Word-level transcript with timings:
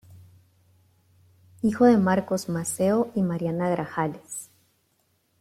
Hijo 1.61 1.85
de 1.85 1.95
Marcos 1.99 2.49
Maceo 2.49 3.11
y 3.13 3.21
Mariana 3.21 3.69
Grajales. 3.69 4.49